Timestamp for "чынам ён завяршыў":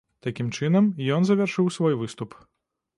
0.59-1.73